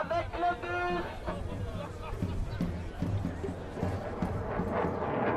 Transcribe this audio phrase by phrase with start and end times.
[0.00, 1.02] avec le bus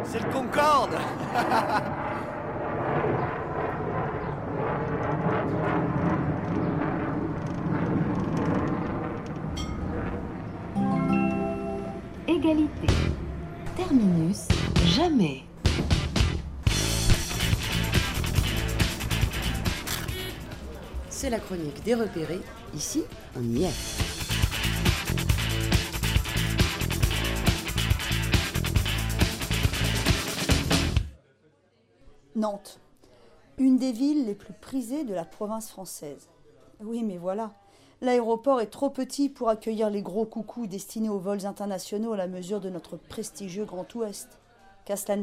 [0.03, 0.97] C'est le Concorde
[12.27, 12.87] Égalité.
[13.75, 14.47] Terminus.
[14.85, 15.43] Jamais.
[21.09, 22.41] C'est la chronique des repérés.
[22.75, 23.03] Ici,
[23.37, 24.02] on y est.
[32.43, 32.81] Nantes,
[33.57, 36.27] une des villes les plus prisées de la province française.
[36.81, 37.53] Oui, mais voilà,
[38.01, 42.27] l'aéroport est trop petit pour accueillir les gros coucous destinés aux vols internationaux à la
[42.27, 44.41] mesure de notre prestigieux Grand Ouest.
[44.83, 45.15] Qu'à cela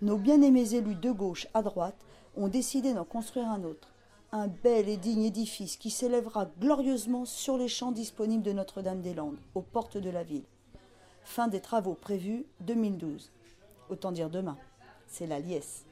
[0.00, 2.02] nos bien-aimés élus de gauche à droite
[2.34, 3.92] ont décidé d'en construire un autre,
[4.32, 9.60] un bel et digne édifice qui s'élèvera glorieusement sur les champs disponibles de Notre-Dame-des-Landes, aux
[9.60, 10.46] portes de la ville.
[11.24, 13.30] Fin des travaux prévus 2012.
[13.90, 14.56] Autant dire demain.
[15.08, 15.84] C'est la liesse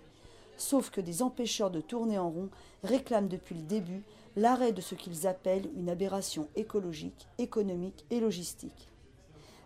[0.61, 2.51] sauf que des empêcheurs de tourner en rond
[2.83, 4.03] réclament depuis le début
[4.37, 8.89] l'arrêt de ce qu'ils appellent une aberration écologique, économique et logistique.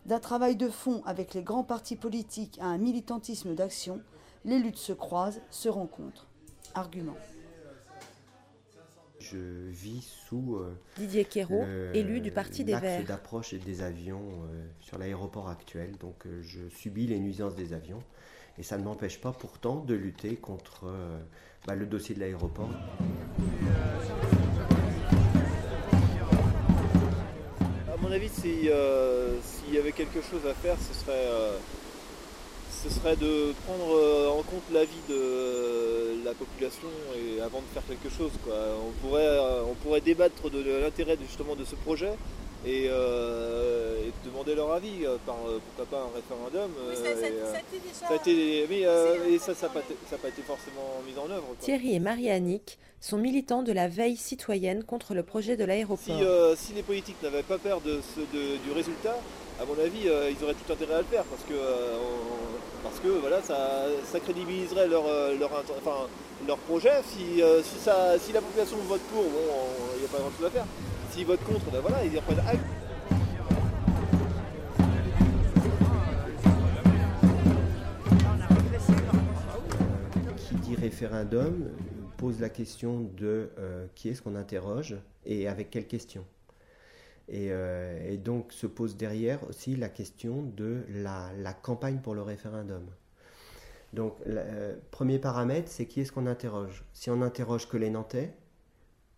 [0.06, 4.00] D'un travail de fond avec les grands partis politiques à un militantisme d'action,
[4.44, 6.26] les luttes se croisent, se rencontrent.
[6.74, 7.16] Argument.
[9.18, 11.64] Je vis sous euh, Didier Quérault,
[11.94, 13.04] élu du Parti des Verts.
[13.04, 18.02] d'approche des avions euh, sur l'aéroport actuel, donc euh, je subis les nuisances des avions.
[18.58, 21.18] Et ça ne m'empêche pas pourtant de lutter contre euh,
[21.66, 22.70] bah, le dossier de l'aéroport.
[27.92, 28.30] À mon avis,
[28.66, 31.56] euh, s'il y avait quelque chose à faire, ce serait, euh,
[32.70, 38.14] ce serait de prendre en compte l'avis de la population et avant de faire quelque
[38.14, 38.32] chose.
[38.44, 38.54] Quoi.
[38.86, 39.38] On, pourrait,
[39.68, 42.12] on pourrait débattre de l'intérêt justement de ce projet
[42.66, 46.70] euh, et, demander leur avis euh, par euh, pourquoi pas un référendum.
[47.92, 49.72] ça, a été mais, ça, ça n'a
[50.18, 51.44] pas, été forcément mis en œuvre.
[51.60, 56.56] Thierry et Marie-Annick sont militants de la veille citoyenne contre le projet de l'aéroport.
[56.56, 58.00] Si, les politiques n'avaient pas peur de,
[58.32, 59.16] du résultat,
[59.60, 61.54] à mon avis, ils auraient tout intérêt à le faire parce que,
[62.82, 65.04] parce que voilà, ça, ça crédibiliserait leur,
[65.38, 66.08] leur, enfin,
[66.46, 67.02] leur projet.
[67.08, 69.28] Si, si, ça, si la population vote pour, bon,
[69.96, 70.66] il n'y a pas grand chose à faire.
[71.14, 72.58] S'ils votent contre, ben voilà, ils reprennent.
[80.36, 81.70] Qui dit référendum
[82.16, 86.24] pose la question de euh, qui est-ce qu'on interroge et avec quelle question.
[87.32, 91.30] Euh, et, donc se pose derrière aussi la question de la,
[91.62, 92.86] campagne pour le référendum.
[93.92, 96.84] Donc, euh, premier paramètre, c'est qui est-ce qu'on interroge?
[96.92, 98.34] Si on interroge que les Nantais,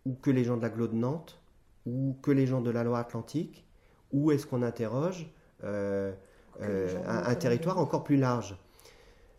[0.05, 1.41] ou que les gens de l'agglo de Nantes,
[1.87, 3.65] ou que les gens de la Loire-Atlantique,
[4.13, 5.31] ou est-ce qu'on interroge
[5.65, 6.13] euh,
[6.61, 8.57] euh, un, territoire encore plus large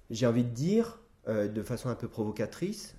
[0.09, 2.95] J'ai envie de dire, euh, de façon un peu provocatrice,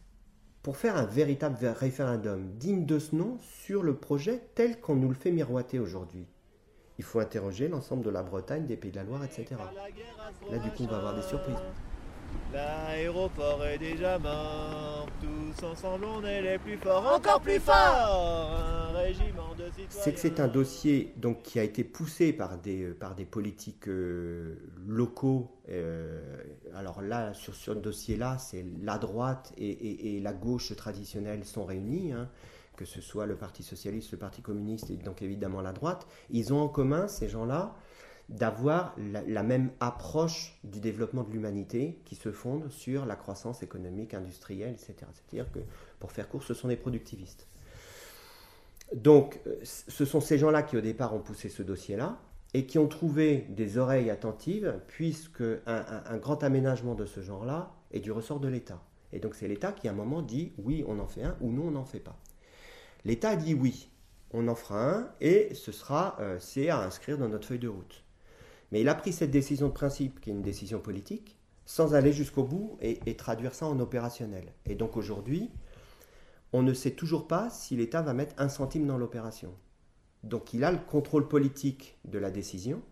[0.63, 5.09] pour faire un véritable référendum digne de ce nom sur le projet tel qu'on nous
[5.09, 6.27] le fait miroiter aujourd'hui.
[6.99, 9.47] Il faut interroger l'ensemble de la Bretagne, des Pays de la Loire, etc.
[10.51, 11.55] Là, du coup, on va avoir des surprises.
[12.53, 15.07] L'aéroport est déjà mort,
[15.65, 18.89] ensemble on est les plus forts, encore plus forts.
[19.89, 23.25] C'est que c'est un dossier donc, qui a été poussé par des, euh, par des
[23.25, 25.51] politiques euh, locaux.
[25.69, 26.21] Euh,
[26.75, 32.13] alors là, sur ce dossier-là, c'est la droite et, la gauche traditionnelle sont réunis.
[32.13, 32.29] Hein,
[32.77, 36.53] que ce soit le Parti socialiste, le Parti communiste et donc évidemment la droite, ils
[36.53, 37.75] ont en commun, ces gens-là,
[38.29, 44.13] d'avoir la, même approche du développement de l'humanité qui se fonde sur la croissance économique,
[44.13, 44.95] industrielle, etc.
[45.15, 45.61] C'est-à-dire que,
[45.99, 47.47] pour faire court, ce sont des productivistes.
[48.95, 52.19] Donc, euh, ce sont ces gens-là qui, au départ, ont poussé ce dossier-là
[52.55, 58.01] et qui ont trouvé des oreilles attentives, puisque un, grand aménagement de ce genre-là est
[58.01, 58.83] du ressort de l'État.
[59.13, 61.51] Et donc, c'est l'État qui, à un moment, dit oui, on en fait un ou
[61.53, 62.19] non, on n'en fait pas.
[63.05, 63.91] L'État dit oui,
[64.33, 67.69] on en fera un et ce sera, euh, c'est à inscrire dans notre feuille de
[67.69, 68.03] route.
[68.71, 72.13] Mais il a pris cette décision de principe, qui est une décision politique, sans aller
[72.13, 74.53] jusqu'au bout et, traduire ça en opérationnel.
[74.67, 75.51] Et donc aujourd'hui,
[76.53, 79.55] on ne sait toujours pas si l'État va mettre un centime dans l'opération.
[80.23, 82.83] Donc il a le contrôle politique de la décision,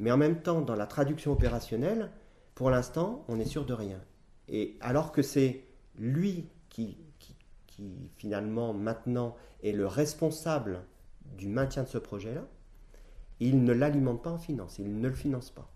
[0.00, 2.10] mais en même temps, dans la traduction opérationnelle,
[2.54, 4.00] pour l'instant, on est sûr de rien.
[4.48, 5.64] Et alors que c'est
[5.96, 10.82] lui qui, qui, finalement maintenant est le responsable
[11.36, 12.46] du maintien de ce projet-là,
[13.40, 15.70] il ne l'alimente pas en finance, il ne le finance pas.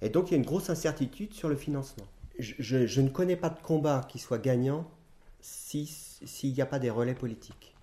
[0.00, 2.06] Et donc il y a une grosse incertitude sur le financement.
[2.38, 4.88] Je, ne connais pas de combat qui soit gagnant
[5.40, 7.74] s'il n'y a pas des relais politiques.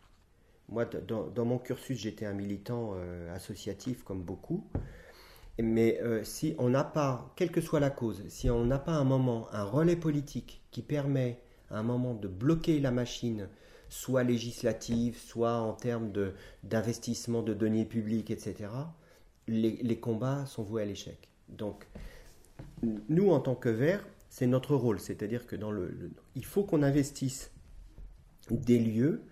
[0.69, 4.66] Moi, dans, mon cursus, j'étais un militant euh, associatif comme beaucoup.
[5.60, 8.94] Mais euh, si on n'a pas, quelle que soit la cause, si on n'a pas
[8.94, 13.48] un moment, un relais politique qui permet à un moment de bloquer la machine,
[13.90, 16.12] soit législative, soit en termes
[16.64, 18.70] d'investissement de, deniers publics, etc.,
[19.48, 21.30] les, combats sont voués à l'échec.
[21.50, 21.88] Donc,
[22.82, 25.00] nous, en tant que Verts, c'est notre rôle.
[25.00, 27.52] C'est-à-dire que dans le, il faut qu'on investisse
[28.50, 29.24] des lieux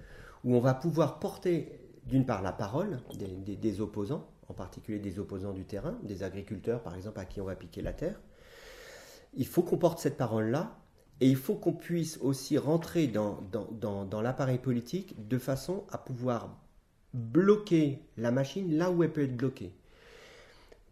[0.43, 5.53] où on va pouvoir porter, d'une part, la parole des, opposants, en particulier des opposants
[5.53, 8.19] du terrain, des agriculteurs, par exemple, à qui on va piquer la terre.
[9.33, 10.77] Il faut qu'on porte cette parole-là
[11.23, 13.39] et il faut qu'on puisse aussi rentrer dans,
[14.21, 16.53] l'appareil politique de façon à pouvoir
[17.13, 19.71] bloquer la machine là où elle peut être bloquée.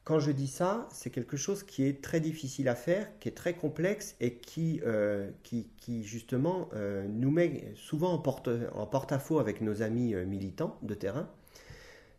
[0.05, 3.33] Quand je dis ça, c'est quelque chose qui est très difficile à faire, qui est
[3.33, 5.29] très complexe et qui, euh,
[6.01, 10.93] justement euh, nous met souvent en, porte, en porte-à-faux avec nos amis euh, militants de
[10.93, 11.27] terrain,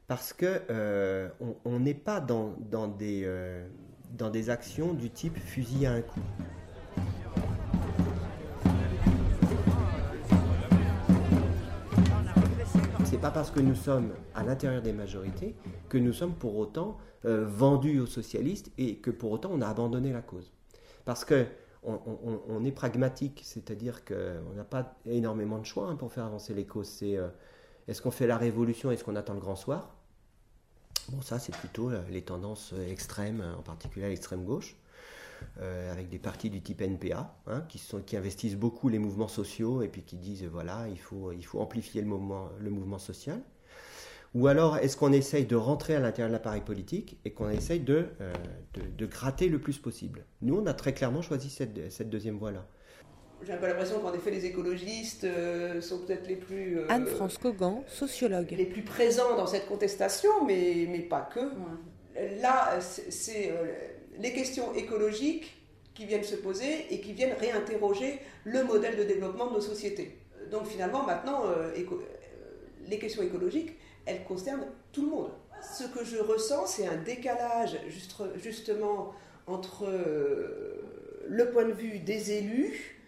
[0.07, 1.31] parce que
[1.65, 6.21] on n'est pas dans des actions du type fusil à un coup.
[13.23, 15.55] Pas parce que nous sommes à l'intérieur des majorités
[15.89, 19.69] que nous sommes pour autant euh, vendus aux socialistes et que pour autant on a
[19.69, 20.53] abandonné la cause.
[21.05, 21.47] Parce que
[21.85, 26.67] on, est pragmatique, c'est-à-dire qu'on n'a pas énormément de choix hein, pour faire avancer les
[26.67, 26.99] causes.
[27.03, 27.29] Euh,
[27.87, 29.95] est-ce qu'on fait la révolution, est-ce qu'on attend le grand soir?
[31.11, 34.75] Bon, ça c'est plutôt euh, les tendances extrêmes, en particulier l'extrême gauche.
[35.91, 39.83] Avec des partis du type NPA, hein, qui, sont, qui investissent beaucoup les mouvements sociaux
[39.83, 43.41] et puis qui disent voilà, il faut, il faut amplifier le mouvement, le mouvement social.
[44.35, 47.81] Ou alors est-ce qu'on essaye de rentrer à l'intérieur de l'appareil politique et qu'on essaye
[47.81, 48.33] de, euh,
[48.75, 50.25] de, gratter le plus possible?
[50.41, 52.67] Nous, on a très clairement choisi cette, cette deuxième voie-là.
[53.45, 56.79] J'ai un peu l'impression qu'en effet, les écologistes euh, sont peut-être les plus.
[56.79, 58.55] Euh, Anne-France Cogan, sociologue.
[58.57, 61.41] Les plus présents dans cette contestation, mais, mais pas que.
[62.41, 63.53] Là, c'est
[64.19, 65.57] les questions écologiques
[65.95, 70.17] qui viennent se poser et qui viennent réinterroger le modèle de développement de nos sociétés.
[70.51, 71.45] Donc finalement, maintenant,
[72.89, 73.73] les questions écologiques,
[74.07, 75.31] elle concerne tout le monde.
[75.63, 77.79] Ce que je ressens, c'est un décalage
[78.37, 79.13] justement
[79.47, 80.83] entre euh,
[81.29, 82.99] le point de vue des élus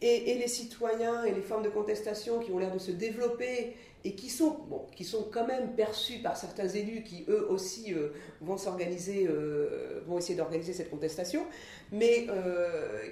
[0.00, 4.14] et, les citoyens et les formes de contestation qui ont l'air de se développer et
[4.14, 8.08] qui sont, bon, qui sont quand même perçus par certains élus qui eux aussi euh,
[8.40, 11.44] vont s'organiser, euh, vont essayer d'organiser cette contestation,
[11.92, 12.26] mais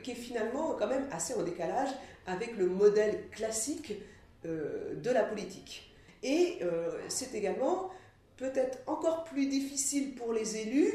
[0.03, 1.91] qui est finalement quand même assez en décalage
[2.27, 3.95] avec le modèle classique
[4.45, 5.89] de la politique.
[6.23, 7.91] Et euh, c'est également
[8.37, 10.93] peut-être encore plus difficile pour les élus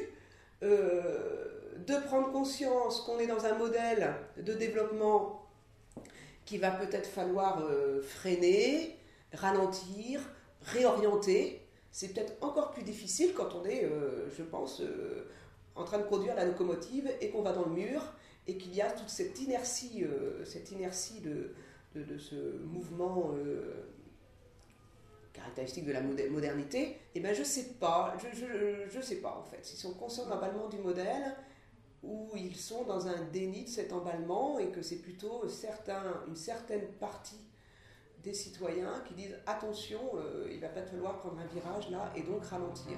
[0.64, 5.46] euh, de prendre conscience qu'on est dans un modèle de développement
[6.46, 8.98] qui va peut-être falloir euh, freiner,
[9.34, 10.22] ralentir,
[10.62, 11.62] réorienter.
[11.92, 13.88] C'est peut-être encore plus difficile quand on est,
[14.36, 14.82] je pense,
[15.76, 18.02] en train de conduire la locomotive et qu'on va dans le mur
[18.48, 20.04] et qu'il y a toute cette inertie,
[20.44, 21.54] cette inertie de,
[21.94, 23.36] de, ce mouvement
[25.34, 29.66] caractéristique de la modernité, eh ben je sais pas, je, je, sais pas en fait,
[29.66, 31.36] s'ils sont conscients d'emballement du modèle
[32.04, 36.36] ou ils sont dans un déni de cet emballement et que c'est plutôt certain, une
[36.36, 37.40] certaine partie
[38.24, 42.22] des citoyens qui disent attention, euh, il va pas falloir prendre un virage là et
[42.22, 42.98] donc ralentir.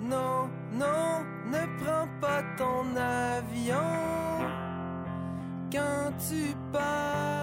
[0.00, 3.76] Non, non, ne prends pas ton avion
[5.72, 7.35] quand tu pars,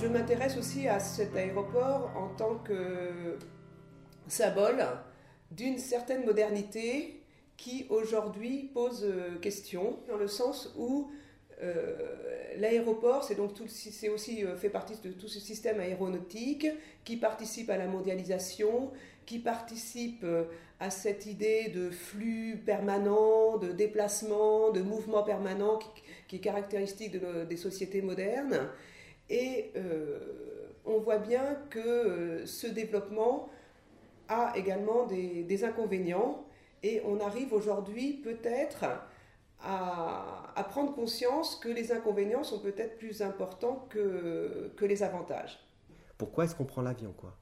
[0.00, 3.36] Je m'intéresse aussi à cet aéroport en tant que
[4.28, 4.82] symbole
[5.50, 7.20] d'une certaine modernité
[7.58, 11.10] qui aujourd'hui pose euh, question, dans le sens où
[11.62, 11.92] euh,
[12.56, 16.66] l'aéroport, c'est donc tout, aussi euh, fait partie de tout ce système aéronautique
[17.04, 18.92] qui participe à la mondialisation,
[19.26, 20.24] qui participe
[20.80, 25.78] à cette idée de flux permanent, de déplacement, de mouvement permanent
[26.26, 28.70] qui, est caractéristique des sociétés modernes.
[29.30, 30.18] Et euh,
[30.84, 33.48] on voit bien que euh, ce développement
[34.28, 36.44] a également des, des inconvénients.
[36.82, 38.84] Et on arrive aujourd'hui peut-être
[39.62, 45.58] à, à prendre conscience que les inconvénients sont peut-être plus importants que, que les avantages.
[46.18, 47.36] Pourquoi est-ce qu'on prend l'avion quoi?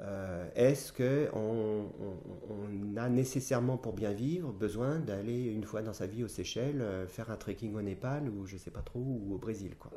[0.00, 2.16] Euh, Est-ce qu'on on,
[2.50, 6.82] on a nécessairement pour bien vivre besoin d'aller une fois dans sa vie aux Seychelles,
[6.82, 9.90] euh, faire un trekking au Népal ou je sais pas trop, ou au Brésil quoi?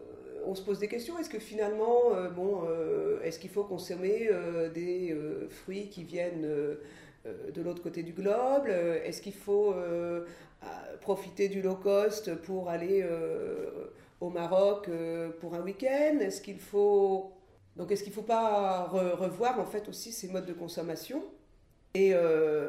[0.46, 1.18] On se pose des questions.
[1.20, 5.16] Est-ce que finalement, euh, bon, euh, est-ce qu'il faut consommer euh, des
[5.50, 6.48] fruits qui viennent
[7.26, 8.68] de l'autre côté du globe?
[8.68, 9.74] Est-ce qu'il faut
[11.02, 13.06] profiter du low cost pour aller
[14.22, 14.90] au Maroc
[15.40, 16.20] pour un week-end?
[16.20, 17.34] Est-ce qu'il faut
[17.76, 21.24] donc est-ce qu'il ne faut pas re- revoir en fait aussi ces modes de consommation
[21.94, 22.14] et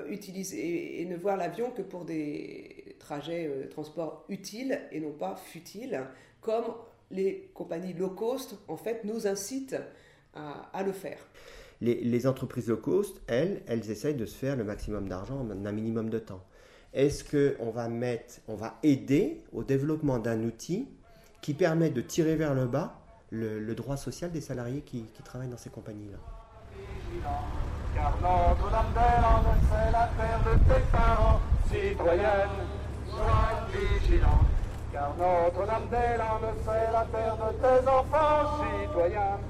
[0.08, 5.34] utiliser et, ne voir l'avion que pour des trajets euh, transports utiles et non pas
[5.34, 6.00] futiles,
[6.40, 6.66] comme
[7.10, 9.76] les compagnies low cost en fait nous incitent
[10.34, 11.18] à, à le faire.
[11.80, 15.66] les, les entreprises low cost, elles, elles essayent de se faire le maximum d'argent en
[15.66, 16.44] un minimum de temps.
[16.92, 20.88] Est-ce qu'on va mettre, on va aider au développement d'un outil
[21.40, 23.00] qui permet de tirer vers le bas
[23.30, 26.18] le, le droit social des salariés qui, qui travaillent dans ces compagnies-là?
[27.94, 29.46] Car Notre-Dame-des-Landes,
[36.64, 39.40] c'est la terre de tes parents, citoyenne,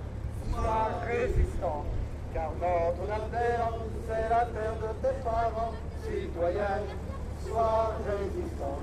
[0.53, 1.85] sois vigilant.
[2.33, 4.47] Car Notre-Dame-des-Landes, c'est la terre de tes enfants, citoyen, sois résistant.
[4.47, 5.73] Car Notre-Dame-des-Landes, c'est la terre de tes parents,
[6.05, 6.77] citoyen,
[7.45, 8.79] sois résistant.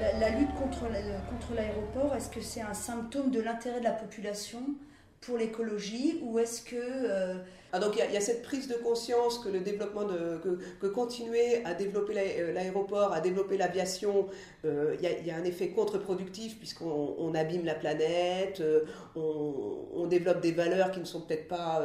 [0.00, 4.60] La, la lutte contre l'aéroport, est-ce que c'est un symptôme de l'intérêt de la population?
[5.26, 7.34] Pour l'écologie ou est-ce que euh,
[7.72, 10.40] Ah, donc il y, a- cette prise de conscience que le développement de
[10.80, 14.28] que, continuer à développer euh, l'aéroport, à développer l'aviation,
[14.64, 18.62] euh, il y, a- un effet contre-productif puisqu'on on abîme la planète,
[19.16, 21.82] on, développe des valeurs qui ne sont peut-être pas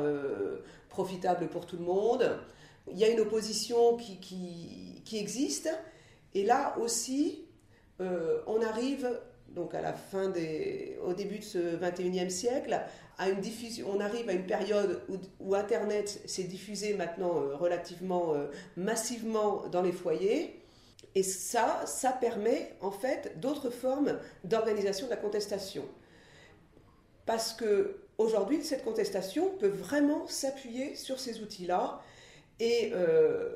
[0.90, 2.38] profitables pour tout le monde.
[2.92, 5.70] Il y a une opposition qui, qui, qui existe
[6.36, 7.46] et là aussi
[8.00, 9.08] on arrive
[9.56, 12.80] donc à la fin des, au début de ce 21e siècle,
[13.18, 15.02] à une diffusion, on arrive à une période
[15.40, 20.62] où, Internet s'est diffusé maintenant euh, relativement euh, massivement dans les foyers.
[21.16, 25.84] Et ça, ça permet en fait d'autres formes d'organisation de la contestation.
[27.26, 32.02] Parce que aujourd'hui, cette contestation peut vraiment s'appuyer sur ces outils-là.
[32.60, 33.50] Et euh,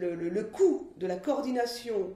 [0.00, 2.14] le coût de la coordination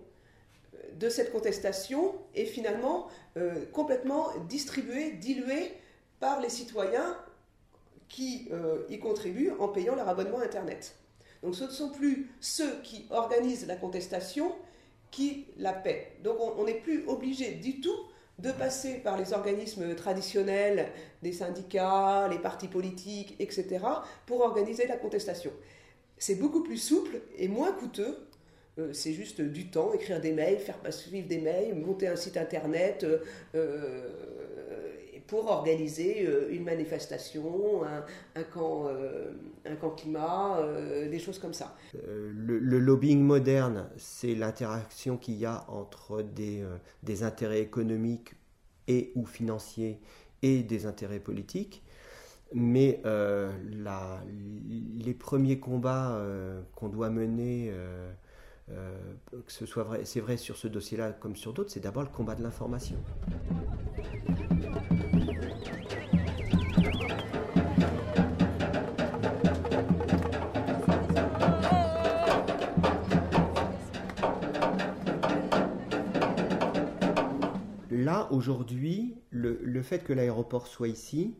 [0.99, 5.73] de cette contestation est finalement euh, complètement distribué, dilué
[6.21, 7.17] par les citoyens
[8.09, 10.97] qui euh, y contribuent en payant leur abonnement Internet.
[11.43, 14.53] Donc ce ne sont plus ceux qui organisent la contestation
[15.11, 16.17] qui la paient.
[16.25, 17.97] Donc on on n'est plus obligé du tout
[18.39, 23.85] de passer par les organismes traditionnels, des syndicats, les partis politiques, etc.,
[24.27, 25.51] pour organiser la contestation.
[26.19, 28.28] C'est beaucoup plus souple et moins coûteux
[28.79, 32.37] euh, c'est juste du temps, écrire des mails, faire suivre des mails, monter un site
[32.37, 33.19] internet euh,
[33.55, 34.09] euh,
[35.27, 38.87] pour organiser une manifestation, un, camp,
[39.67, 40.67] un camp climat,
[41.11, 41.77] des choses comme ça.
[42.03, 48.37] Le, lobbying moderne, c'est l'interaction qu'il y a entre des, intérêts économiques
[48.87, 50.01] et ou financiers
[50.41, 51.83] et des intérêts politiques.
[52.55, 53.03] Mais
[54.97, 56.25] les premiers combats
[56.75, 57.71] qu'on doit mener,
[58.73, 58.97] euh,
[59.31, 62.09] que ce soit vrai, c'est vrai sur ce dossier-là comme sur d'autres, c'est d'abord le
[62.09, 62.97] combat de l'information.
[77.91, 81.35] Là, aujourd'hui, le, le fait que l'aéroport soit ici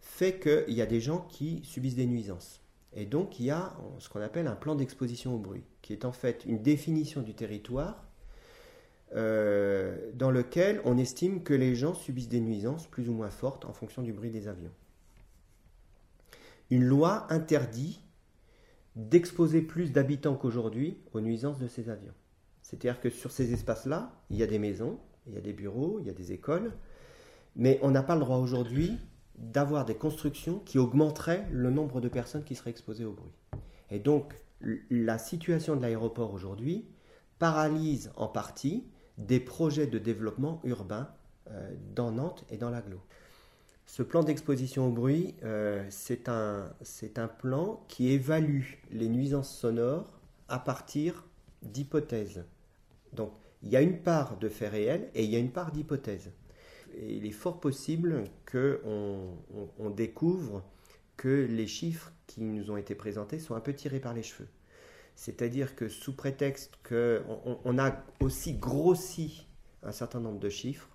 [0.00, 2.60] fait qu'il y a des gens qui subissent des nuisances.
[2.94, 6.04] Et donc, il y a ce qu'on appelle un plan d'exposition au bruit, qui est
[6.04, 8.08] en fait une définition du territoire
[9.14, 13.64] euh, dans lequel on estime que les gens subissent des nuisances plus ou moins fortes
[13.64, 14.72] en fonction du bruit des avions.
[16.70, 18.00] Une loi interdit
[18.96, 22.12] d'exposer plus d'habitants qu'aujourd'hui aux nuisances de ces avions.
[22.62, 25.98] C'est-à-dire que sur ces espaces-là, il y a des maisons, il y a des bureaux,
[26.00, 26.72] il y a des écoles,
[27.56, 28.98] mais on n'a pas le droit aujourd'hui
[29.38, 33.32] d'avoir des constructions qui augmenteraient le nombre de personnes qui seraient exposées au bruit.
[33.90, 34.34] Et donc,
[34.90, 36.86] la situation de l'aéroport aujourd'hui
[37.38, 38.84] paralyse en partie
[39.16, 41.08] des projets de développement urbain
[41.50, 43.00] euh, dans Nantes et dans l'aglo.
[43.86, 46.70] Ce plan d'exposition au bruit, euh, c'est un,
[47.16, 51.24] un plan qui évalue les nuisances sonores à partir
[51.62, 52.44] d'hypothèses.
[53.12, 55.72] Donc, il y a une part de faits réels et il y a une part
[55.72, 56.30] d'hypothèses.
[56.96, 59.36] Il est fort possible qu'on
[59.78, 60.62] on, découvre
[61.16, 64.48] que les chiffres qui nous ont été présentés sont un peu tirés par les cheveux.
[65.16, 69.46] C'est-à-dire que sous prétexte qu'on on a aussi grossi
[69.82, 70.88] un certain nombre de chiffres,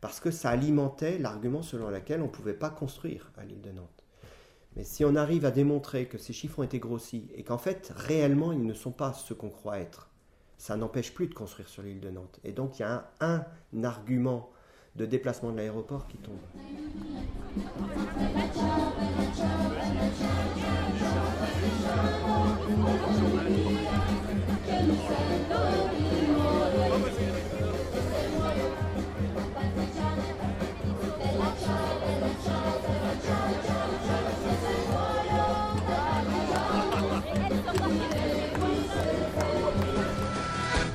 [0.00, 3.70] parce que ça alimentait l'argument selon lequel on ne pouvait pas construire à l'île de
[3.70, 4.04] Nantes.
[4.76, 7.92] Mais si on arrive à démontrer que ces chiffres ont été grossis et qu'en fait,
[7.94, 10.10] réellement, ils ne sont pas ce qu'on croit être,
[10.56, 12.40] ça n'empêche plus de construire sur l'île de Nantes.
[12.44, 13.44] Et donc, il y a un
[13.84, 14.50] argument
[14.94, 16.36] de déplacement de l'aéroport qui tombe.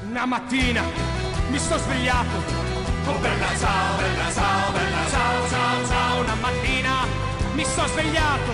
[0.10, 0.82] Una mattina
[1.52, 2.77] mi sto svegliato.
[3.10, 6.20] Oh bella ciao, bella ciao, bella ciao, ciao, ciao.
[6.22, 7.06] Una mattina
[7.54, 8.52] mi sto svegliato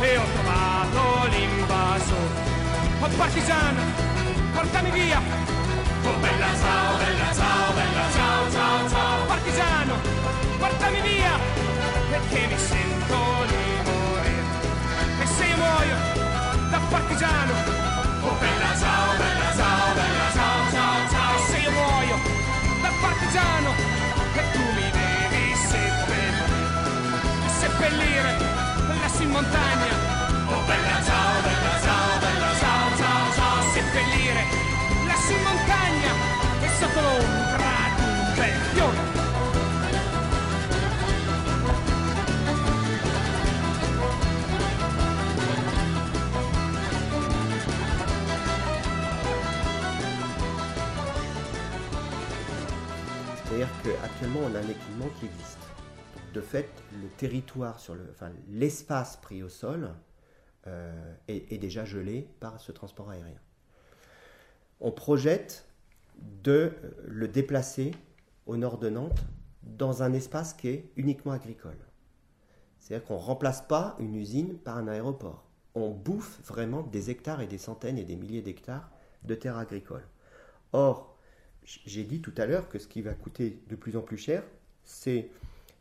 [0.00, 2.16] e ho trovato l'invaso.
[3.00, 3.82] Oh partigiano,
[4.52, 5.20] portami via.
[6.04, 9.26] Oh bella ciao, bella ciao, bella ciao, ciao, ciao.
[9.26, 9.94] Partigiano,
[10.58, 11.38] portami via.
[12.10, 14.42] Perché mi sento di morire.
[15.22, 15.96] E se io muoio
[16.70, 17.52] da partigiano.
[18.22, 19.13] Oh bella ciao,
[23.34, 23.74] partigiano.
[24.34, 26.46] E tu mi devi seppellire.
[27.58, 28.36] Seppellire
[29.00, 29.92] lassù in montagna.
[30.48, 33.72] Oh bella ciao, bella ciao, bella ciao, ciao, ciao.
[33.72, 34.44] Seppellire
[35.06, 36.12] lassù in montagna.
[36.60, 37.33] E sotto l'ombra
[53.44, 55.58] C'est-à-dire qu'actuellement, on a un équipement qui existe.
[56.32, 56.68] De fait,
[57.00, 59.90] le territoire, sur le, enfin, l'espace pris au sol
[60.66, 63.38] euh, est, est déjà gelé par ce transport aérien.
[64.80, 65.66] On projette
[66.42, 66.72] de
[67.06, 67.92] le déplacer
[68.46, 69.24] au nord de Nantes
[69.62, 71.78] dans un espace qui est uniquement agricole.
[72.78, 75.44] C'est-à-dire qu'on ne remplace pas une usine par un aéroport.
[75.74, 78.90] On bouffe vraiment des hectares et des centaines et des milliers d'hectares
[79.22, 80.06] de terres agricoles.
[80.72, 81.13] Or,
[81.64, 84.42] j'ai dit tout à l'heure que ce qui va coûter de plus en plus cher,
[84.84, 85.28] c'est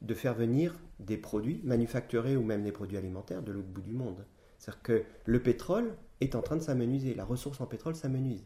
[0.02, 3.92] de faire venir des produits manufacturés ou même des produits alimentaires de l'autre bout du
[3.94, 4.26] monde.
[4.58, 8.44] C'est-à-dire que le pétrole est en train de s'amenuiser, la ressource en pétrole s'amenuise.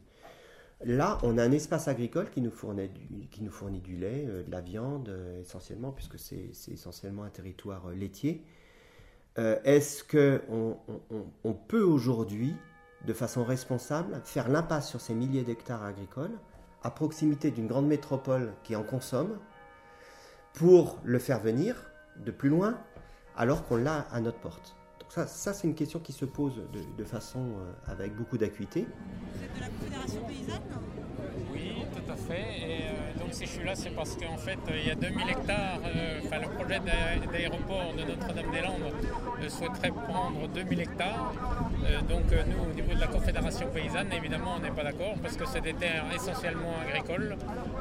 [0.84, 2.90] Là, on a un espace agricole qui nous fournit
[3.82, 8.44] du, lait, euh, de la viande euh, essentiellement, puisque c'est essentiellement un territoire euh, laitier.
[9.36, 12.56] Est-ce qu'on on, on- on peut aujourd'hui,
[13.06, 16.32] de façon responsable, faire l'impasse sur ces milliers d'hectares agricoles,
[16.84, 19.38] à proximité d'une grande métropole qui en consomme,
[20.54, 21.76] pour le faire venir
[22.18, 22.78] de plus loin,
[23.36, 26.82] alors qu'on l'a à notre porte Donc ça, c'est une question qui se pose de,
[26.98, 28.88] de façon euh, avec beaucoup d'acuité.
[29.40, 29.48] Oui,
[29.80, 31.07] tout à
[32.18, 32.46] fait.
[32.60, 34.96] Et euh, donc si je suis là, c'est parce qu'en fait, euh, il y a
[34.96, 38.92] 2000 hectares, euh, enfin le projet d'a- d'aéroport de Notre-Dame-des-Landes
[39.50, 41.34] souhaiterait prendre 2000 hectares.
[42.10, 45.46] Donc nous, au niveau de la Confédération paysanne, évidemment, on n'est pas d'accord parce que
[45.46, 47.38] c'est des terres essentiellement agricoles.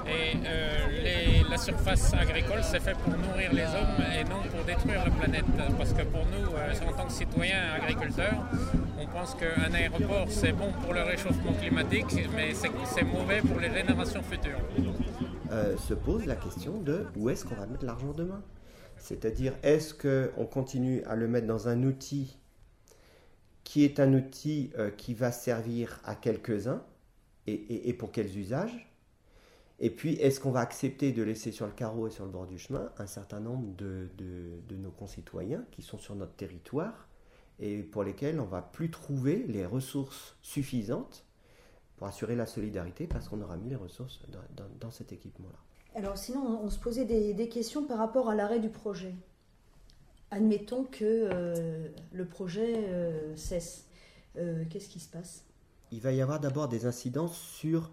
[0.07, 5.11] Et la surface agricole, c'est fait pour nourrir les hommes et non pour détruire la
[5.11, 5.44] planète.
[5.77, 6.46] Parce que pour nous,
[6.88, 8.35] en tant que citoyens agriculteurs,
[9.01, 13.59] on pense qu'un aéroport, c'est bon pour le réchauffement climatique, mais c'est c'est mauvais pour
[13.61, 14.22] les générations
[15.51, 18.43] euh, se pose la question de où est-ce qu'on va mettre l'argent demain?
[18.99, 22.39] C'est-à-dire, est-ce qu'on continue à le mettre dans un outil
[23.65, 26.83] qui est un outil euh, qui va servir à quelques-uns
[27.47, 28.87] et pour quels usages?
[29.79, 32.47] Et puis, est-ce qu'on va accepter de laisser sur le carreau et sur le bord
[32.47, 37.09] du chemin un certain nombre de, de, nos concitoyens qui sont sur notre territoire
[37.59, 41.27] et pour lesquels on va plus trouver les ressources suffisantes
[41.97, 44.21] pour assurer la solidarité parce qu'on aura mis les ressources
[44.81, 45.59] dans, cet équipement-là.
[45.95, 49.15] Alors sinon, on, se posait des, questions par rapport à l'arrêt du projet.
[50.31, 53.87] Admettons que euh, le projet euh, cesse.
[54.37, 55.45] Euh, qu'est-ce qui se passe?
[55.93, 57.91] Il va y avoir d'abord des incidences sur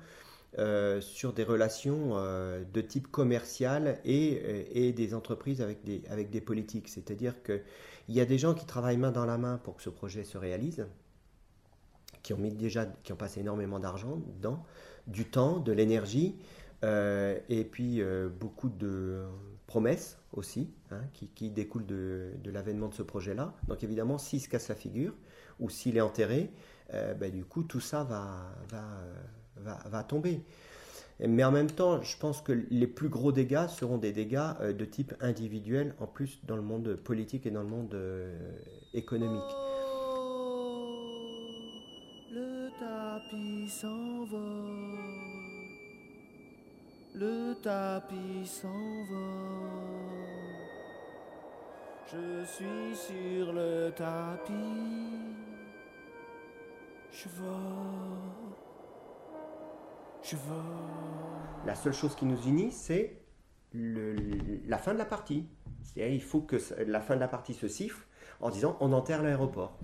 [1.02, 6.89] sur des relations de type commercial et, et, des entreprises avec des, avec des politiques.
[6.89, 7.63] C'est-à-dire qu'il
[8.10, 10.38] y a des gens qui travaillent main dans la main pour que ce projet se
[10.38, 10.86] réalise,
[12.23, 14.63] qui ont, mis déjà, qui ont passé énormément d'argent dedans,
[15.07, 16.36] du temps, de l'énergie,
[16.81, 18.01] et puis
[18.39, 19.23] beaucoup de
[19.67, 23.53] promesses aussi, hein, qui, découlent de, l'avènement de ce projet-là.
[23.67, 25.13] Donc évidemment, s'il se casse la figure,
[25.59, 26.51] ou s'il est enterré,
[26.91, 30.03] ben, du coup, tout ça va...
[30.03, 30.43] tomber.
[31.19, 34.73] Mais en même temps, je pense que les plus gros dégâts seront des dégâts euh,
[34.73, 38.36] de type individuel, en plus dans le monde politique et dans le monde euh,
[38.93, 39.41] économique.
[42.79, 44.97] Tapis s'envole,
[47.15, 48.73] le tapis s'envole.
[52.12, 54.53] Je suis sur le tapis,
[57.12, 58.33] je vole.
[61.65, 63.21] La seule chose qui nous unit, c'est
[63.73, 65.47] la fin de la partie.
[65.95, 68.05] il faut que la fin de la partie se siffle
[68.39, 69.77] en disant on enterre l'aéroport.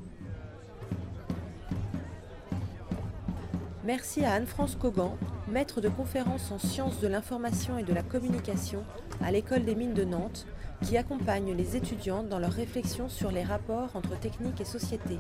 [3.89, 8.83] Merci à Anne-France Cogan, maître de conférences en sciences de l'information et de la communication
[9.19, 10.45] à l'École des mines de Nantes,
[10.83, 15.17] qui accompagne les étudiants dans leur réflexion sur les rapports entre technique et société.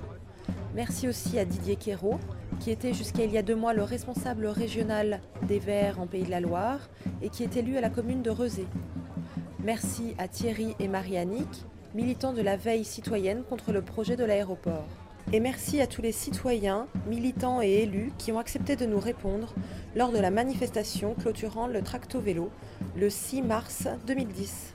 [0.75, 2.19] Merci aussi à Didier Quérault,
[2.59, 6.25] qui était jusqu'à il y a deux mois le responsable régional des Verts en Pays
[6.25, 6.91] de la Loire
[7.23, 8.67] et qui est élu à la commune de Rezé.
[9.63, 14.85] Merci à Thierry et Marie-Annick, militants de la veille citoyenne contre le projet de l'aéroport.
[15.31, 19.53] Et merci à tous les citoyens, militants et élus qui ont accepté de nous répondre
[19.95, 22.49] lors de la manifestation clôturant le tracto vélo
[22.95, 24.73] le 6 mars 2010.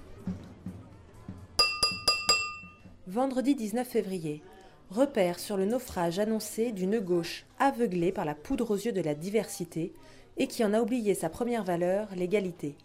[3.08, 4.42] Vendredi 19 février,
[4.90, 9.16] repère sur le naufrage annoncé d'une gauche aveuglée par la poudre aux yeux de la
[9.16, 9.92] diversité
[10.36, 12.76] et qui en a oublié sa première valeur, l'égalité.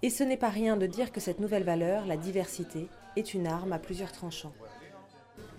[0.00, 3.46] Et ce n'est pas rien de dire que cette nouvelle valeur, la diversité, est une
[3.46, 4.54] arme à plusieurs tranchants.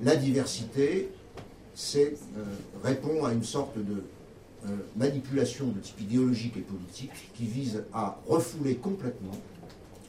[0.01, 1.11] La diversité,
[1.75, 2.43] c'est euh,
[2.83, 4.03] répond à une sorte de
[4.65, 9.37] euh, manipulation de type idéologique et politique qui vise à refouler complètement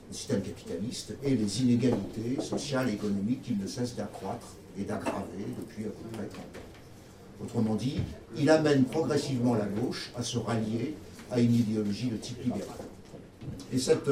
[0.09, 4.47] le système capitaliste et les inégalités sociales et économiques qui ne cessent d'accroître
[4.79, 7.45] et d'aggraver depuis à peu près 30 ans.
[7.45, 8.01] Autrement dit,
[8.39, 10.95] il amène progressivement la gauche à se rallier
[11.31, 12.79] à une idéologie de type libéral.
[13.73, 14.09] Et cette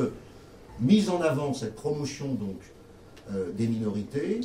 [0.80, 2.58] mise en avant, cette promotion donc
[3.32, 4.40] euh, des minorités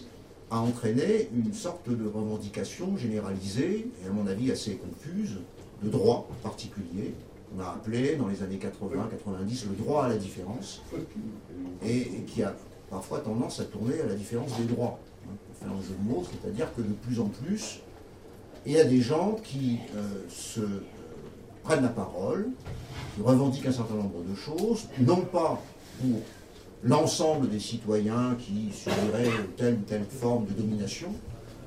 [0.52, 5.38] a entraîné une sorte de revendication généralisée et à mon avis assez confuse
[5.84, 7.14] de droits particuliers.
[7.56, 10.82] On a appelé dans les années 80-90 le droit à la différence
[11.86, 12.56] et qui a
[12.90, 15.00] parfois tendance à tourner à la différence des droits
[15.66, 17.80] un jeu de mots, c'est-à-dire que de plus en plus,
[18.66, 20.84] il y a des gens qui euh, se euh,
[21.64, 22.50] prennent la parole,
[23.16, 25.62] qui revendiquent un certain nombre de choses, non pas
[26.00, 26.22] pour
[26.84, 31.10] l'ensemble des citoyens qui subiraient telle ou telle forme de domination,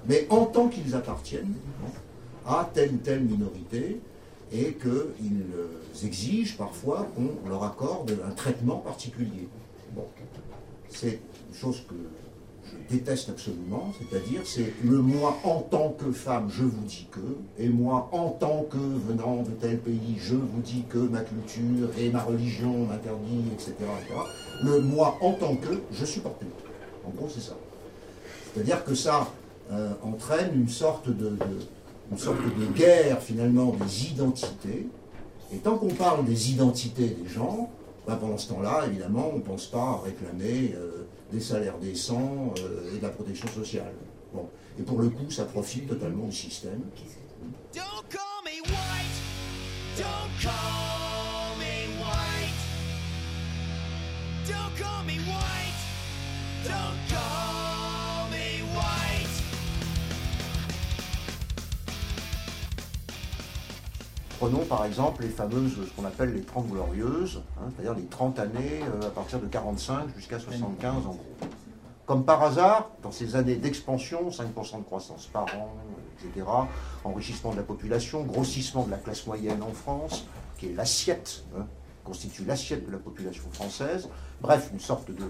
[0.08, 1.54] mais en tant qu'ils appartiennent
[2.46, 4.00] à telle ou telle minorité
[4.52, 9.48] et qu'ils exigent parfois qu'on leur accorde un traitement particulier.
[9.94, 10.06] Bon,
[10.88, 11.94] c'est une chose que
[12.90, 17.20] déteste absolument, c'est-à-dire c'est le moi en tant que femme, je vous dis que,
[17.58, 21.88] et moi en tant que venant de tel pays, je vous dis que ma culture
[21.98, 23.74] et ma religion m'interdit, etc.,
[24.62, 26.48] Le moi en tant que, je supporte plus.
[27.04, 27.56] En gros, c'est ça.
[28.52, 29.28] C'est-à-dire que ça
[29.72, 31.36] euh, entraîne une sorte de,
[32.10, 34.86] une sorte de guerre finalement des identités.
[35.52, 37.70] Et tant qu'on parle des identités des gens,
[38.06, 42.52] ben, pendant ce temps-là, évidemment, on ne pense pas à réclamer euh, des salaires décents
[42.58, 43.92] euh, et de la protection sociale.
[44.34, 44.48] Bon.
[44.78, 46.80] Et pour le coup, ça profite totalement du système.
[64.38, 68.40] Prenons par exemple les fameuses, ce qu'on appelle les 30 glorieuses, hein, c'est-à-dire les 30
[68.40, 71.20] années euh, à partir de 45 jusqu'à 75 en gros.
[72.06, 75.72] Comme par hasard, dans ces années d'expansion, 5% de croissance par an,
[76.18, 76.44] etc.,
[77.04, 80.26] enrichissement de la population, grossissement de la classe moyenne en France,
[80.58, 81.64] qui est l'assiette hein,
[82.04, 84.08] constitue l'assiette de la population française,
[84.40, 85.24] bref, une sorte de,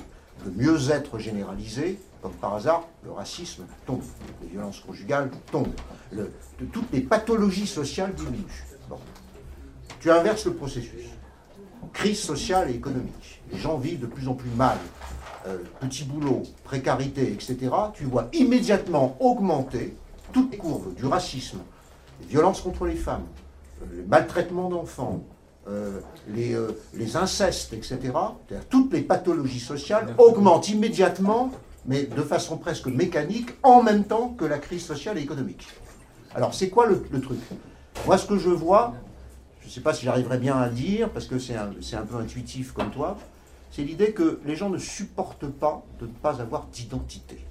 [0.57, 4.03] mieux-être généralisé, comme par hasard, le racisme tombe,
[4.43, 5.75] les violences conjugales tombent,
[6.11, 6.33] le-
[6.73, 8.65] toutes les pathologies sociales diminuent.
[8.89, 8.99] Bon.
[10.01, 11.07] Tu inverses le processus.
[11.93, 13.43] Crise sociale et économique.
[13.53, 14.79] Les gens vivent de plus en plus mal.
[15.47, 17.57] Euh, petit boulot, précarité, etc.
[17.95, 19.97] Tu vois immédiatement augmenter
[20.33, 21.59] toutes les courbes du racisme,
[22.21, 23.27] les violences contre les femmes,
[23.83, 25.23] euh, les maltraitements d'enfants,
[25.69, 27.99] euh, les, euh, les incestes, etc.
[28.69, 31.53] Toutes les pathologies sociales augmentent immédiatement,
[31.87, 35.69] mais de façon presque mécanique, en même temps que la crise sociale et économique.
[36.35, 37.39] Alors, c'est quoi le, le truc?
[38.07, 38.95] Moi, ce que je vois,
[39.61, 41.97] je ne sais pas si j'arriverai bien à le dire, parce que c'est un, c'est
[41.97, 43.17] un peu intuitif comme toi,
[43.71, 47.45] c'est l'idée que les gens ne supportent pas de ne pas avoir d'identité.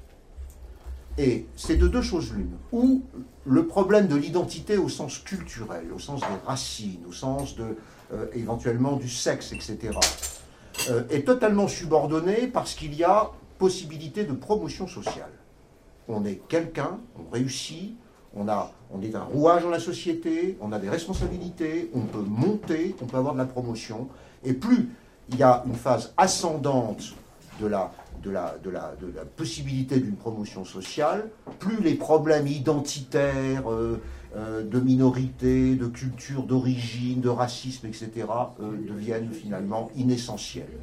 [1.18, 2.58] Et c'est de deux choses l'une.
[2.72, 3.04] Ou
[3.46, 7.76] le problème de l'identité au sens culturel, au sens des racines, au sens de,
[8.14, 9.98] euh, éventuellement du sexe, etc.,
[10.90, 15.32] euh, est totalement subordonné parce qu'il y a possibilité de promotion sociale.
[16.08, 17.96] On est quelqu'un, on réussit,
[18.36, 22.26] on, a, on est un rouage dans la société, on a des responsabilités, on peut
[22.26, 24.08] monter, on peut avoir de la promotion.
[24.44, 24.90] Et plus
[25.30, 27.14] il y a une phase ascendante
[27.60, 27.92] de la,
[28.24, 31.30] de la, de la, de la possibilité d'une promotion sociale,
[31.60, 34.02] plus les problèmes identitaires, euh,
[34.36, 38.10] euh, de minorité, de culture, d'origine, de racisme, etc.,
[38.62, 40.80] euh, deviennent finalement inessentiels.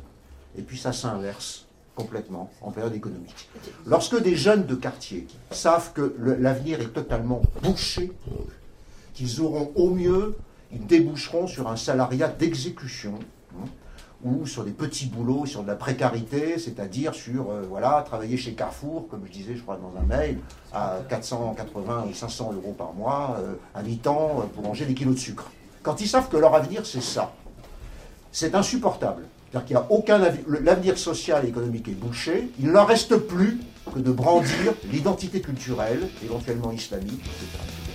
[0.56, 3.48] Et puis ça s'inverse complètement en période économique.
[3.86, 8.12] Lorsque des jeunes de quartier savent que l'avenir est totalement bouché
[9.14, 10.36] qu'ils auront au mieux,
[10.70, 13.18] ils déboucheront sur un salariat d'exécution,
[14.24, 18.52] ou sur des petits boulots, sur de la précarité, c'est-à-dire sur, euh, voilà, travailler chez
[18.52, 20.38] Carrefour, comme je disais, je crois, dans un mail,
[20.72, 25.14] à 480 ou 500 euros par mois, euh, à mi-temps, euh, pour manger des kilos
[25.14, 25.50] de sucre.
[25.82, 27.32] Quand ils savent que leur avenir, c'est ça,
[28.32, 29.24] c'est insupportable.
[29.50, 32.50] C'est-à-dire qu'il n'y a aucun l'avenir social et économique est bouché.
[32.58, 33.58] Il ne leur reste plus
[33.94, 37.87] que de brandir l'identité culturelle, éventuellement islamique, etc.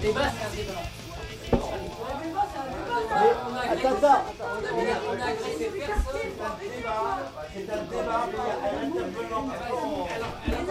[0.00, 0.82] Débat, c'est un débat.
[3.70, 3.96] Attends,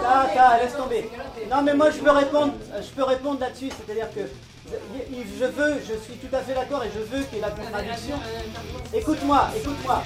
[0.06, 1.10] attends, laisse tomber.
[1.50, 4.22] Non, mais moi je peux répondre, je peux répondre là-dessus, c'est-à-dire que
[4.70, 7.52] je veux, je suis tout à fait d'accord et je veux qu'il y ait la
[7.52, 8.20] contradiction.
[8.94, 10.04] Écoute-moi, écoute-moi.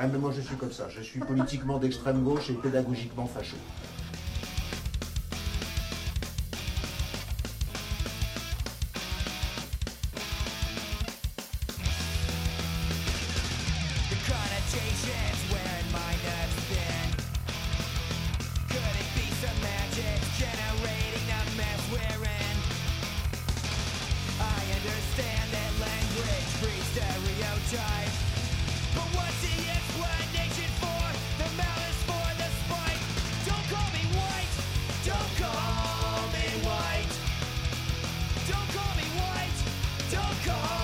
[0.00, 3.56] Ah, mais moi je suis comme ça, je suis politiquement d'extrême gauche et pédagogiquement facho.
[40.10, 40.77] Don't call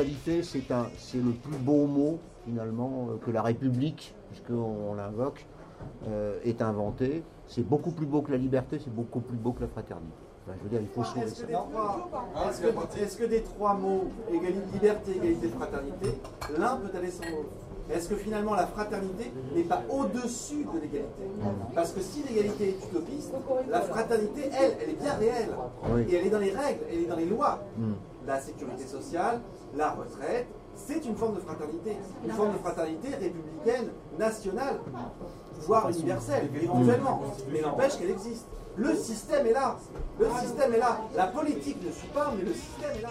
[0.00, 5.46] L'égalité, c'est un, c'est le plus beau mot finalement euh, que la République, puisqu'on l'invoque,
[6.06, 7.22] euh, est inventé.
[7.46, 10.12] C'est beaucoup plus beau que la liberté, c'est beaucoup plus beau que la fraternité.
[10.44, 11.42] Enfin, je veux dire, il faut sauver ça.
[11.42, 16.08] que, des trois- est-ce que- des trois mots, égalité, liberté, égalité, fraternité,
[16.58, 17.48] l'un peut aller sans l'autre?
[17.90, 21.22] Est-ce que finalement la fraternité n'est pas au-dessus de l'égalité?
[21.74, 23.32] Parce que si l'égalité est utopiste,
[23.70, 25.54] la fraternité, elle, elle est bien réelle.
[25.94, 26.02] Oui.
[26.10, 27.62] Et elle est dans les règles, elle est dans les lois.
[27.78, 27.92] Hmm.
[28.26, 29.40] La sécurité sociale,
[29.76, 34.80] la retraite, c'est une forme de fraternité, une forme de fraternité républicaine, nationale,
[35.60, 38.46] voire universelle, éventuellement, mais n'empêche qu'elle existe.
[38.76, 39.76] Le système est là,
[40.20, 41.00] le système est là.
[41.14, 43.08] La politique ne suit pas, mais le système est là.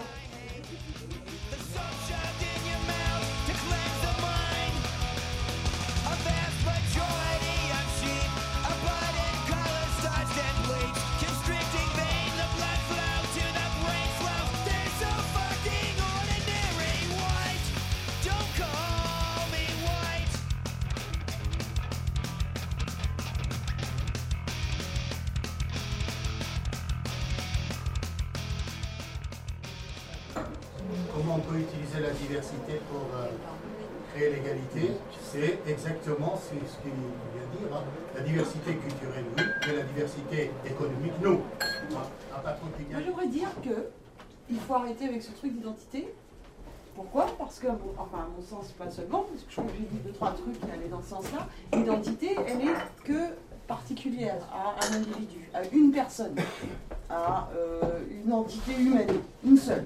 [36.90, 37.76] Vient dire.
[37.76, 37.82] hein.
[38.14, 41.40] La diversité culturelle, oui, mais la diversité économique, non.
[42.34, 43.88] Ah, de Moi, j'aimerais dire que
[44.50, 46.08] il faut arrêter avec ce truc d'identité.
[46.94, 47.26] Pourquoi?
[47.38, 47.66] Parce que,
[47.98, 50.30] enfin, à mon sens, pas seulement, parce que je crois que j'ai dit deux, trois
[50.30, 51.46] trucs qui allaient dans ce sens-là.
[51.74, 53.34] L'identité, elle est que
[53.66, 56.34] particulière à un individu, à une personne,
[57.10, 59.10] à euh, une entité humaine,
[59.44, 59.84] une seule.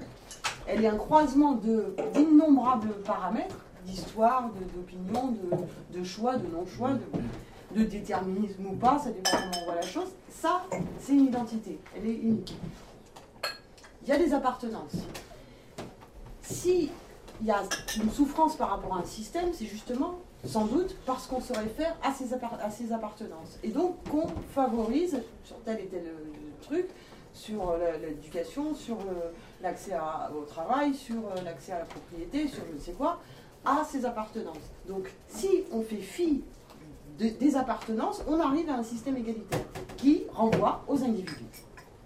[0.67, 3.57] Elle est un croisement de- d'innombrables paramètres,
[3.91, 5.35] d'histoire, d'opinion,
[5.91, 6.91] de, choix, de non-choix,
[7.75, 10.09] de, déterminisme ou pas, ça dépend comment on voit la chose.
[10.29, 10.63] Ça,
[10.99, 12.55] c'est une identité, elle est unique.
[14.03, 14.97] Il y a des appartenances.
[16.41, 16.89] Si
[17.41, 17.63] il y a
[17.97, 21.95] une souffrance par rapport à un système, c'est justement, sans doute, parce qu'on se réfère
[22.03, 23.57] à ces, à ces appartenances.
[23.63, 26.85] Et donc qu'on favorise sur tel et tel euh, truc,
[27.33, 29.93] sur euh, l'éducation, sur euh, l'accès
[30.35, 33.19] au travail, sur l'accès à la propriété, sur je ne sais quoi,
[33.65, 34.57] à ces appartenances.
[34.87, 36.43] Donc si on fait fi
[37.19, 39.59] de- des appartenances, on arrive à un système égalitaire
[39.97, 41.45] qui renvoie aux individus,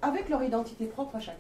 [0.02, 1.38] avec leur identité propre à chacun.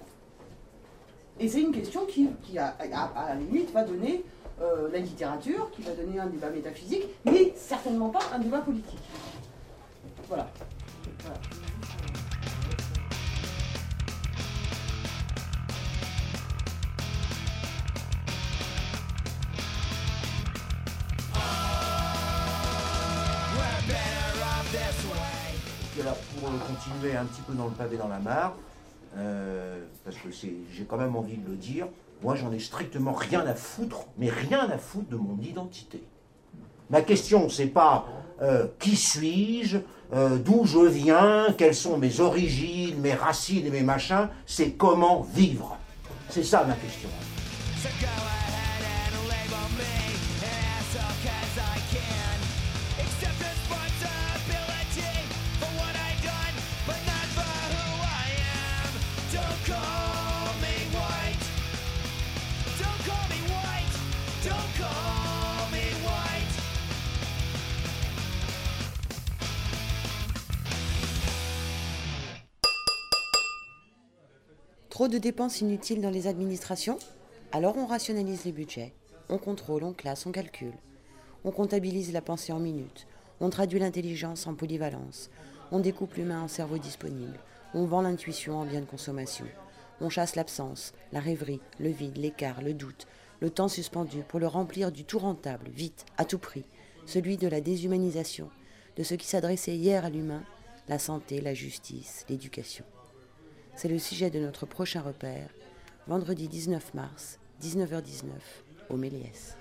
[1.39, 4.23] Et c'est une question qui, à la limite, va donner
[4.61, 8.99] euh, la littérature, qui va donner un débat métaphysique, mais certainement pas un débat politique.
[10.29, 10.47] Voilà.
[11.19, 11.37] Voilà.
[26.67, 28.55] Continuer un petit peu dans le pavé dans la mare,
[29.17, 31.87] euh, parce que j'ai quand même envie de le dire,
[32.21, 36.03] moi j'en ai strictement rien à foutre, mais rien à foutre de mon identité.
[36.89, 38.05] Ma question, c'est pas
[38.41, 39.77] euh, qui suis-je,
[40.13, 45.21] euh, d'où je viens, quelles sont mes origines, mes racines et mes machins, c'est comment
[45.21, 45.77] vivre.
[46.29, 47.09] C'est ça ma question.
[74.95, 76.97] Trop de dépenses inutiles dans les administrations
[77.51, 78.93] Alors on rationalise les budgets.
[79.27, 80.77] On contrôle, on classe, on calcule.
[81.43, 83.05] On comptabilise la pensée en minutes.
[83.41, 85.29] On traduit l'intelligence en polyvalence.
[85.73, 87.37] On découpe l'humain en cerveau disponible.
[87.73, 89.45] On vend l'intuition en bien de consommation.
[89.99, 93.05] On chasse l'absence, la rêverie, le vide, l'écart, le doute,
[93.41, 96.63] le temps suspendu pour le remplir du tout rentable, vite, à tout prix,
[97.05, 98.49] celui de la déshumanisation,
[98.95, 100.45] de ce qui s'adressait hier à l'humain,
[100.87, 102.85] la santé, la justice, l'éducation.
[103.75, 105.49] C'est le sujet de notre prochain repère,
[106.07, 108.29] vendredi 19 mars, 19h19,
[108.89, 109.57] au Méliès.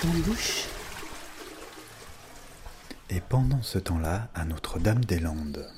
[0.00, 0.68] Ton douche.
[3.08, 5.77] Et pendant ce temps-là, à Notre-Dame-des-Landes.